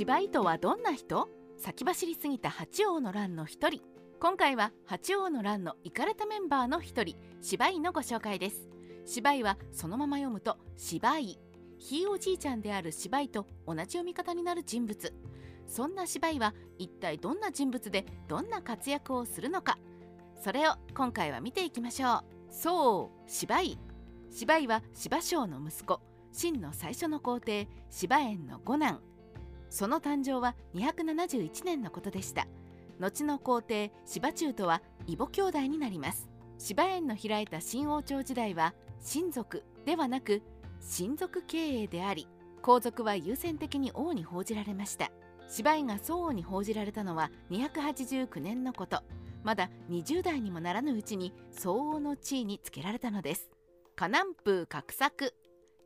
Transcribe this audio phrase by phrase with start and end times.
[0.00, 1.28] 芝居とはどんな人？
[1.58, 3.82] 先走りすぎた八王の乱の一人。
[4.18, 8.70] 今回は八王の乱のイカれたメンバーの一人芝居のご紹介です。
[9.04, 11.38] 芝居はそのまま読むと芝居。
[11.76, 15.12] ひいおじいちゃんである芝居と同じ読み方になる人物。
[15.66, 19.76] そんな芝居は一体どんな人物でどんな活躍をするのか。
[20.42, 22.24] それを今回は見ていきましょう。
[22.48, 23.78] そう芝居。
[24.30, 26.00] 芝居は芝生の息子
[26.32, 29.02] 秦の最初の皇帝芝園の五男。
[29.70, 32.46] その誕生は271年のことでした。
[32.98, 36.28] 後の皇帝芝中とは異母兄弟になります。
[36.58, 40.42] 芝園の開いた新王朝時代は親族ではなく
[40.80, 42.28] 親族経営であり
[42.60, 45.10] 皇族は優先的に王に報じられました。
[45.48, 49.02] 芝居が宋王に報じられたのは289年のこと。
[49.42, 53.50] まだ20代にもならぬうちに宋王の地位につけられたのです。
[53.96, 55.34] 河南風画策。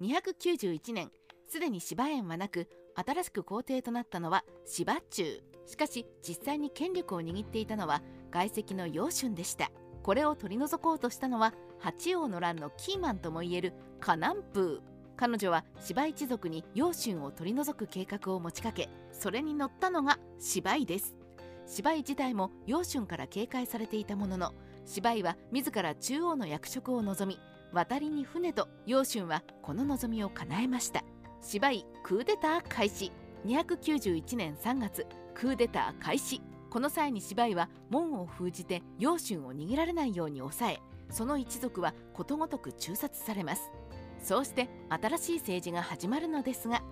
[0.00, 1.10] 291年
[1.48, 2.68] すでに芝園はなく
[3.06, 9.70] 新しく皇帝となったのは芝中しかし実際に権力を握っていたのは外籍の楊春でした。
[10.02, 14.80] これを取り除こうとしたのは八王の乱のキーマンともいえる河南風
[15.16, 21.14] 彼女は芝一族に楊春を取り除く計画を持ちかけそれに乗ったのが芝居です。
[21.66, 24.54] 芝居自体も楊春から警戒されていたものの
[24.86, 27.38] 芝居は自ら中央の役職を望み
[27.72, 31.04] 渡りに船と楊春はこの望みを叶えました。
[31.42, 33.10] 芝居クーデター開始。
[33.46, 36.42] 291年3月クーデター開始。
[36.68, 40.78] この際に芝居は門を封じて楊春を逃げられないように抑え
[41.10, 43.72] その一族はことごとく中殺されます。
[44.22, 46.82] そうして新しい政治が始まるのですが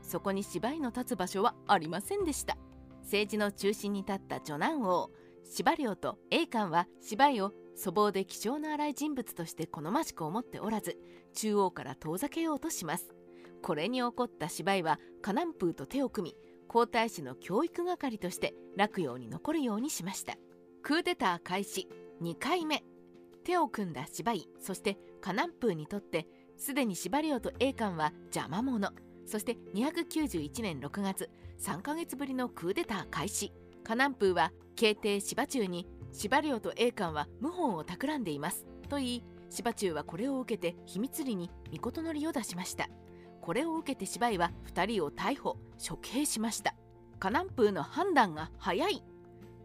[0.00, 2.56] そこに芝居の立つ場所はありませんでした。
[3.02, 5.10] 政治の中心に立った女男王
[5.44, 10.96] 芝良と栄冠は芝居を粗暴で気性の荒い人物として好ましく思っておらず
[11.34, 13.14] 中央から遠ざけようとします。
[13.62, 16.36] これに怒った芝居は河南風と手を組み
[16.68, 20.34] 皇太子の教育係として洛陽に残るようにしました。
[20.82, 21.88] クーデター開始
[22.22, 22.82] 2回目。
[23.44, 26.26] 手を組んだ芝居そして河南風にとって
[26.56, 28.92] すでに芝良と栄冠は邪魔者。
[29.24, 33.52] そして291年6月3ヶ月ぶりのクーデター開始。
[33.84, 38.66] 河南風は慶帝芝中に芝良と栄冠は謀反を企んでいます。
[38.88, 41.50] と言い芝中はこれを受けて秘密裏に
[41.80, 42.88] 御のりを出しました。
[43.46, 46.74] これを受けて芝居は2人を逮捕処刑しました。
[47.20, 49.04] 河南風の判断が早い。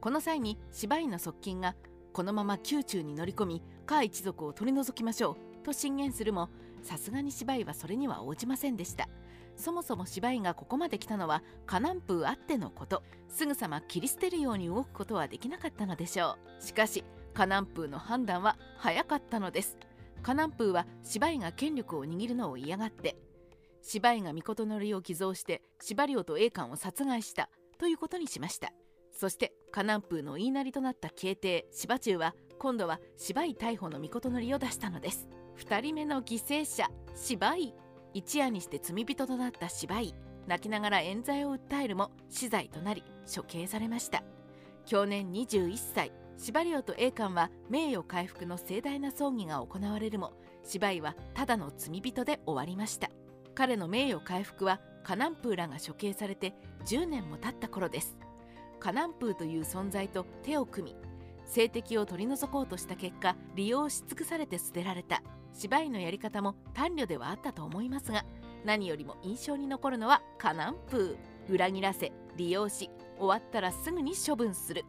[0.00, 1.76] この際に芝居の側近が
[2.14, 6.48] このまま宮中に乗り込みカー一族を取り除きましょうと進言するも
[6.82, 9.10] さすがに芝居はそれには応じませんでした。
[9.56, 13.02] そもそも芝居がここまで来たのは河南風あってのこと。
[13.28, 16.64] すぐさま切り捨てるように動くことはできなかったのでしょう。
[16.64, 17.04] しかし
[17.34, 19.76] 河南風の判断は早かったのです。
[20.22, 23.18] 河南風は芝居が権力を握るのを嫌がって
[23.88, 27.48] 芝居が御のりを寄贈して芝良と栄冠を殺害した
[27.78, 28.72] ということにしました。
[29.12, 35.28] そして河南風の言いなりとなった慶帝芝中は今度は芝居逮捕の御のりを出したのです。
[35.58, 37.74] 2人目の犠牲者芝居
[38.12, 40.14] 一夜にして罪人となった芝居
[40.48, 44.24] 泣きながら冤罪を訴えるも死罪となり処刑されました。
[44.84, 46.12] 去年21歳。
[46.38, 53.08] 芝良と栄冠は名誉回復の盛大な葬儀が行われるも芝居はただの罪人で終わりました。
[53.56, 58.18] 彼の名誉回復はカナンプーらが処刑されて10年も経った頃です。
[58.78, 60.96] カナンプーという存在と手を組み
[61.46, 65.22] 性的を取り除こうとした結果利用し尽くされて捨てられた。
[65.54, 68.26] 芝居のやり方も短慮ではあったと思いますが
[68.66, 71.54] 何よりも印象に残るのはカナンプー。
[71.54, 74.84] 裏切らせ利用し終わったらすぐに処分する。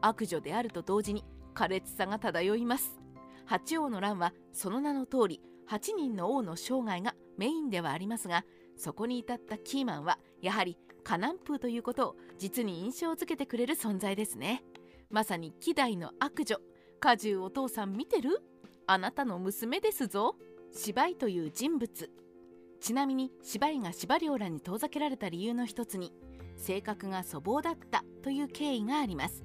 [0.00, 2.98] 悪女であると同時に苛烈さが漂います。
[3.44, 8.44] 八王の乱はその名の通り8人の王の生涯がメインではありますが
[8.76, 14.64] そこに至ったキーマンはやはりカナンプーということを実に印象づけてくれる存在ですね。
[15.10, 16.56] まさに希代の悪女。
[16.98, 18.42] 果汁お父さん見てる？
[18.86, 20.36] あなたの娘ですぞ。
[20.72, 22.10] 芝居という人物。
[22.80, 26.12] ちなみに芝居が芝良らに遠ざけられた理由の一つに
[26.56, 29.44] 性格が粗暴だったという経緯があります。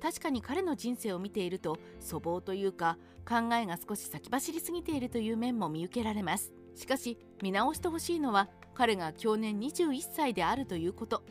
[0.00, 2.98] 確かに彼の人生を見ていると粗暴というか
[3.28, 6.52] 考えが少し先走りすぎているという面も見受けられます。
[6.74, 11.22] しかし見直してほしいのは彼が去年21歳であるということ。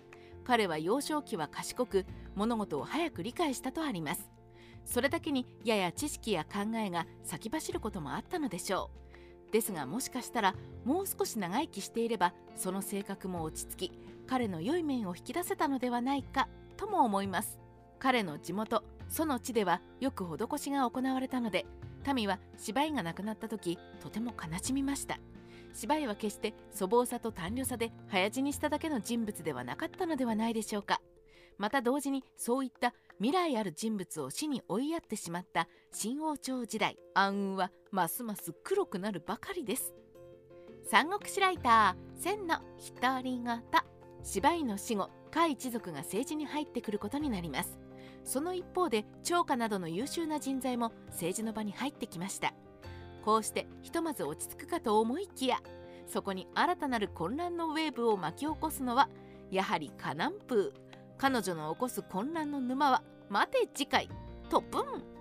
[0.43, 2.05] 彼は幼少期は賢く
[2.35, 4.29] 物事を早く理解したとあります。
[4.83, 8.91] それだけにやや知識や考えが先走ることもあったのでしょ
[9.49, 9.51] う。
[9.51, 17.64] ですがもしかしたらもう少し長生きしていればその性格も落ち着き彼の良い面を引き出せたのではないかとも思います。
[18.05, 21.65] 彼の地元その地ではよく施しが行われたので
[22.13, 25.17] 民は芝居がなくなった時とても悲しみました。
[25.73, 31.01] 芝居は決して粗暴さと短慮さで早死にしただけの人物ではなかったのではないでしょうか。
[31.57, 39.95] また同時にそういった未来ある人物を死に追いやってしまった新王朝時代暗雲はますます黒くなるばかりです。
[40.91, 42.59] 三国志ライター千の
[43.01, 43.63] 独り言
[44.21, 47.79] 芝居の死後甲一族が政治に入ってくることになります。
[48.25, 52.53] その一方で長家などの優秀な人材も政治の場に入ってきました。
[53.23, 55.57] こうしてひとまず落ち着くかと思いきや
[56.05, 59.09] そこに新たなる混乱のウェーブを巻き起こすのは
[59.49, 60.79] やはりカナンプー。
[61.17, 64.09] 彼女の起こす混乱の沼は待て次回
[64.49, 65.14] トップン。